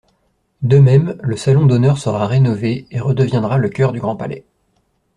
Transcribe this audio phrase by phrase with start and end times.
[0.63, 4.43] De même, le salon d'honneur sera rénové et redeviendra le cœur du Grand Palais.